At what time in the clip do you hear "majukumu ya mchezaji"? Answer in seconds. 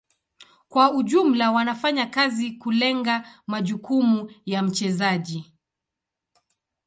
3.47-5.53